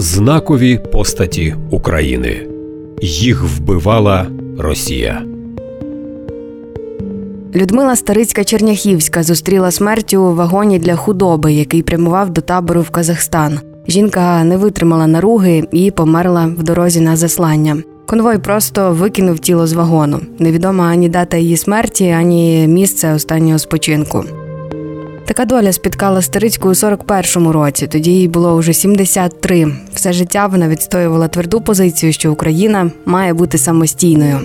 [0.00, 2.46] знакові постаті України.
[3.02, 4.26] Їх вбивала
[4.58, 5.22] Росія.
[7.54, 13.60] Людмила Старицька Черняхівська зустріла смерть у вагоні для худоби, який прямував до табору в Казахстан.
[13.88, 17.76] Жінка не витримала наруги і померла в дорозі на заслання.
[18.06, 20.20] Конвой просто викинув тіло з вагону.
[20.38, 24.24] Невідома ані дата її смерті, ані місце останнього спочинку.
[25.28, 27.86] Така доля спіткала Старицьку у 41-му році.
[27.86, 29.66] Тоді їй було вже 73.
[29.94, 34.40] Все життя вона відстоювала тверду позицію, що Україна має бути самостійною.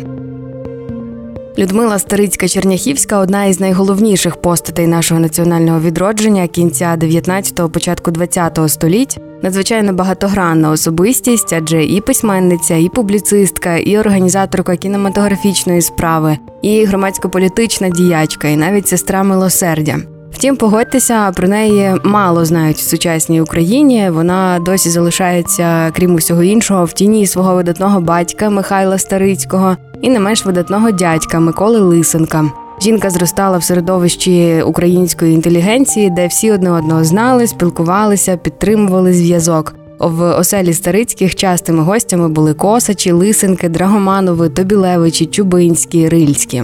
[1.57, 9.19] Людмила Старицька Черняхівська одна із найголовніших постатей нашого національного відродження кінця 19-го, початку 20-го століть.
[9.41, 18.47] Надзвичайно багатогранна особистість, адже і письменниця, і публіцистка, і організаторка кінематографічної справи, і громадсько-політична діячка,
[18.47, 20.12] і навіть сестра милосердя.
[20.33, 24.09] Втім, погодьтеся, про неї мало знають в сучасній Україні.
[24.09, 30.19] Вона досі залишається, крім усього іншого, в тіні свого видатного батька Михайла Старицького і не
[30.19, 32.51] менш видатного дядька Миколи Лисенка.
[32.81, 39.75] Жінка зростала в середовищі української інтелігенції, де всі одне одного знали, спілкувалися, підтримували зв'язок.
[39.99, 46.63] В оселі Старицьких частими гостями були Косачі, Лисенки, Драгоманови, Тобілевичі, Чубинські, Рильські.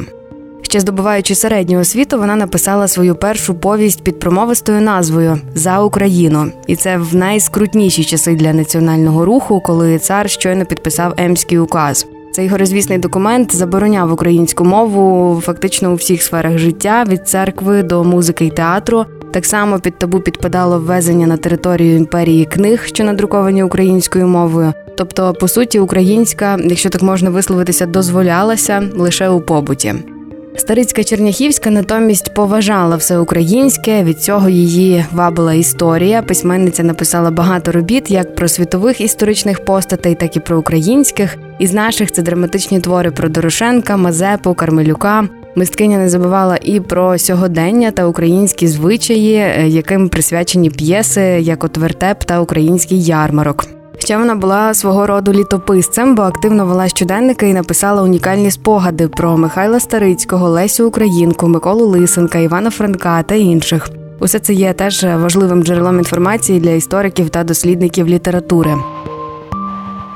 [0.62, 6.76] Ще здобуваючи середню освіту, вона написала свою першу повість під промовистою назвою За Україну, і
[6.76, 12.08] це в найскрутніші часи для національного руху, коли цар щойно підписав Емський указ.
[12.32, 18.46] Цей горизвісний документ забороняв українську мову фактично у всіх сферах життя від церкви до музики
[18.46, 19.06] й театру.
[19.32, 24.74] Так само під табу підпадало ввезення на територію імперії книг, що надруковані українською мовою.
[24.98, 29.96] Тобто, по суті, українська, якщо так можна висловитися, дозволялася лише у побуті.
[30.60, 34.04] Старицька Черняхівська натомість поважала все українське.
[34.04, 36.22] Від цього її вабила історія.
[36.22, 41.38] Письменниця написала багато робіт як про світових історичних постатей, так і про українських.
[41.60, 45.28] Із наших це драматичні твори про Дорошенка, Мазепу, Кармелюка.
[45.56, 51.78] Мисткиня не забувала і про сьогодення та українські звичаї, е, яким присвячені п'єси, як от
[51.78, 53.79] вертеп та український ярмарок.
[54.00, 59.38] Ще вона була свого роду літописцем, бо активно вела щоденники і написала унікальні спогади про
[59.38, 63.90] Михайла Старицького, Лесю Українку, Миколу Лисенка, Івана Франка та інших.
[64.20, 68.76] Усе це є теж важливим джерелом інформації для істориків та дослідників літератури.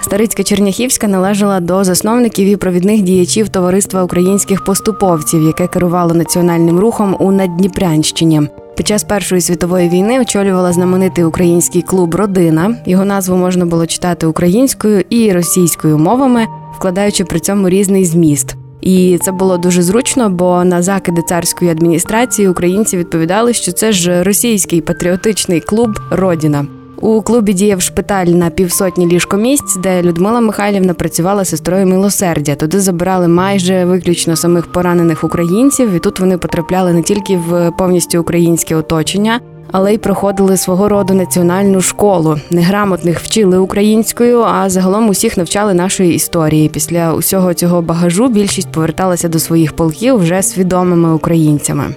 [0.02, 7.16] Старицька Черняхівська належала до засновників і провідних діячів товариства українських поступовців, яке керувало національним рухом
[7.20, 8.42] у Наддніпрянщині.
[8.76, 12.76] Під час Першої світової війни очолювала знаменитий український клуб Родина.
[12.86, 16.46] Його назву можна було читати українською і російською мовами,
[16.76, 18.56] вкладаючи при цьому різний зміст.
[18.82, 24.24] І це було дуже зручно, бо на закиди царської адміністрації українці відповідали, що це ж
[24.24, 26.66] російський патріотичний клуб Родіна.
[27.04, 32.56] У клубі діяв шпиталь на півсотні ліжкомісць, де Людмила Михайлівна працювала сестрою милосердя.
[32.56, 38.22] Туди забирали майже виключно самих поранених українців, і тут вони потрапляли не тільки в повністю
[38.22, 39.40] українське оточення,
[39.72, 42.38] але й проходили свого роду національну школу.
[42.52, 46.70] Неграмотних вчили українською, а загалом усіх навчали нашої історії.
[46.70, 51.96] Після усього цього багажу більшість поверталася до своїх полків вже свідомими українцями.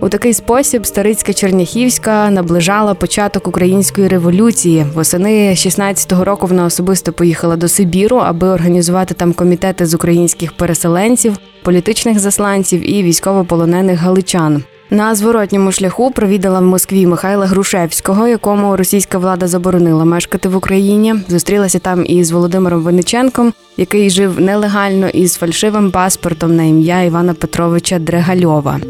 [0.00, 4.86] У такий спосіб Старицька Черняхівська наближала початок української революції.
[4.94, 11.36] Восени 16-го року вона особисто поїхала до Сибіру, аби організувати там комітети з українських переселенців,
[11.62, 14.62] політичних засланців і військовополонених галичан.
[14.90, 21.14] На зворотньому шляху провідала в Москві Михайла Грушевського, якому російська влада заборонила мешкати в Україні.
[21.28, 27.98] Зустрілася там із Володимиром Винниченком, який жив нелегально із фальшивим паспортом на ім'я Івана Петровича
[27.98, 28.80] Дрегальова.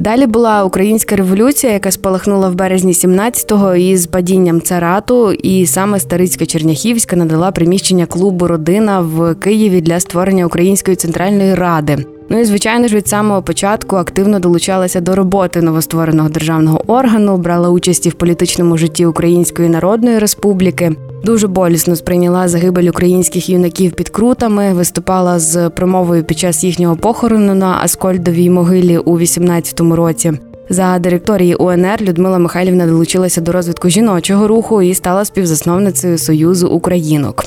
[0.00, 6.46] Далі була українська революція, яка спалахнула в березні 17-го із падінням царату, і саме Старицька
[6.46, 12.04] Черняхівська надала приміщення клубу Родина в Києві для створення Української центральної ради.
[12.32, 17.68] Ну і звичайно ж від самого початку активно долучалася до роботи новоствореного державного органу, брала
[17.70, 20.92] участь в політичному житті Української Народної Республіки.
[21.24, 24.72] Дуже болісно сприйняла загибель українських юнаків під крутами.
[24.72, 30.32] Виступала з промовою під час їхнього похорону на Аскольдовій могилі у 18-му році.
[30.68, 37.44] За директорії УНР Людмила Михайлівна долучилася до розвитку жіночого руху і стала співзасновницею Союзу Українок.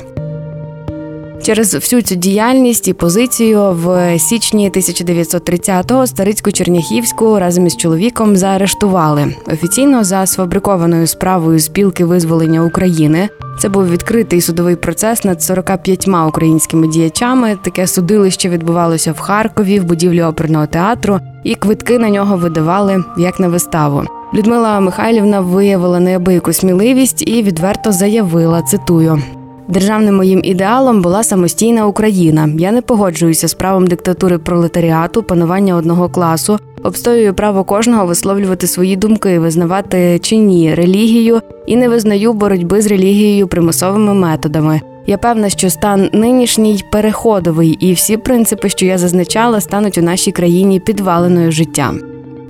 [1.42, 9.34] Через всю цю діяльність і позицію в січні 1930-го Старицьку Черняхівську разом із чоловіком заарештували
[9.46, 13.28] офіційно за сфабрикованою справою спілки визволення України.
[13.58, 17.58] Це був відкритий судовий процес над 45 українськими діячами.
[17.62, 23.40] Таке судилище відбувалося в Харкові, в будівлі оперного театру, і квитки на нього видавали як
[23.40, 24.02] на виставу.
[24.34, 29.22] Людмила Михайлівна виявила неабияку сміливість і відверто заявила: цитую.
[29.68, 32.48] Державним моїм ідеалом була самостійна Україна.
[32.58, 38.96] Я не погоджуюся з правом диктатури пролетаріату, панування одного класу, обстоюю право кожного висловлювати свої
[38.96, 44.80] думки, визнавати чи ні релігію і не визнаю боротьби з релігією примусовими методами.
[45.06, 50.32] Я певна, що стан нинішній переходовий, і всі принципи, що я зазначала, стануть у нашій
[50.32, 51.94] країні підваленою життя.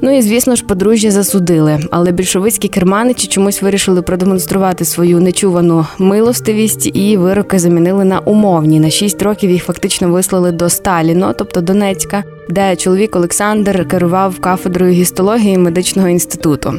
[0.05, 6.91] Ну і звісно ж, подружжя засудили, але більшовицькі керманичі чомусь вирішили продемонструвати свою нечувану милостивість
[6.97, 8.81] і вироки замінили на умовні.
[8.81, 14.93] На шість років їх фактично вислали до Сталіно, тобто Донецька, де чоловік Олександр керував кафедрою
[14.93, 16.75] гістології медичного інституту.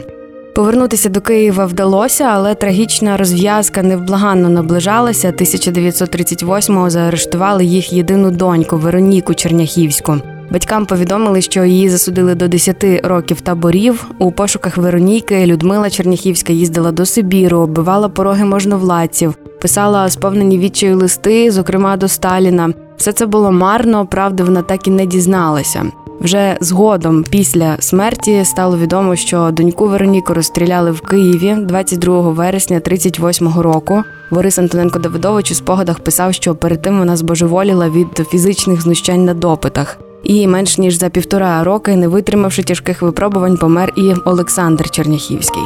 [0.56, 5.32] Повернутися до Києва вдалося, але трагічна розв'язка невблаганно наближалася.
[5.32, 10.22] 1938-го заарештували їх єдину доньку Вероніку Черняхівську.
[10.52, 14.06] Батькам повідомили, що її засудили до 10 років таборів.
[14.20, 21.52] У пошуках Вероніки Людмила Черняхівська їздила до Сибіру, оббивала пороги можновладців, писала сповнені відчаю листи,
[21.52, 22.74] зокрема до Сталіна.
[22.98, 25.86] Все це було марно, правда, вона так і не дізналася.
[26.20, 33.62] Вже згодом, після смерті, стало відомо, що доньку Вероніку розстріляли в Києві 22 вересня 38-го
[33.62, 34.04] року.
[34.32, 39.34] Борис Антоненко Давидович у спогадах писав, що перед тим вона збожеволіла від фізичних знущань на
[39.34, 39.98] допитах.
[40.26, 45.64] І менш ніж за півтора роки, не витримавши тяжких випробувань, помер і Олександр Черняхівський.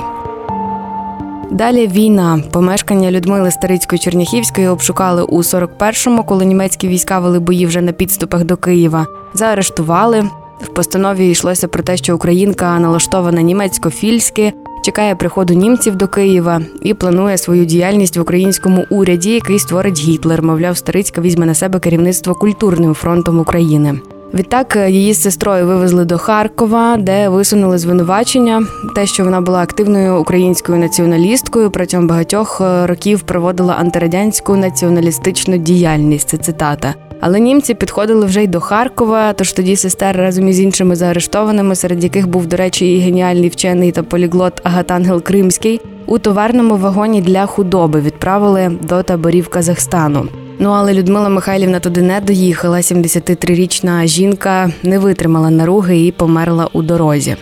[1.52, 2.44] Далі війна.
[2.52, 8.44] Помешкання Людмили Старицької Черняхівської обшукали у 41-му, коли німецькі війська вели бої вже на підступах
[8.44, 9.08] до Києва.
[9.34, 10.30] Заарештували.
[10.62, 14.54] В постанові йшлося про те, що Українка налаштована німецько-фільськи,
[14.86, 20.44] чекає приходу німців до Києва і планує свою діяльність в українському уряді, який створить Гітлер.
[20.44, 24.00] Мовляв, Старицька візьме на себе керівництво культурним фронтом України.
[24.34, 28.64] Відтак е, її з сестрою вивезли до Харкова, де висунули звинувачення,
[28.96, 36.30] те, що вона була активною українською націоналісткою протягом багатьох е, років проводила антирадянську націоналістичну діяльність.
[36.30, 36.96] Це цитата.
[37.22, 39.34] Але німці підходили вже й до Харкова.
[39.34, 43.92] Тож тоді сестер разом із іншими заарештованими, серед яких був, до речі, і геніальний вчений
[43.92, 50.28] та поліглот Агатангел Кримський, у товарному вагоні для худоби відправили до таборів Казахстану.
[50.60, 52.78] Ну але Людмила Михайлівна туди не доїхала.
[52.78, 57.36] 73-річна жінка не витримала наруги і померла у дорозі.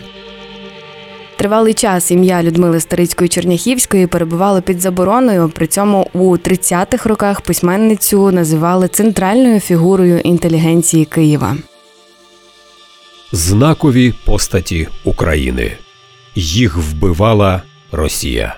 [1.36, 5.52] Тривалий час ім'я Людмили Старицької Черняхівської перебувало під забороною.
[5.54, 11.56] При цьому у 30-х роках письменницю називали центральною фігурою інтелігенції Києва.
[13.32, 15.72] Знакові постаті України
[16.34, 17.62] їх вбивала
[17.92, 18.56] Росія.